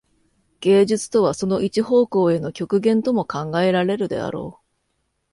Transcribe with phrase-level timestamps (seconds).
[0.61, 4.65] 芸術とはその一方向への極限とも考えられるであろう。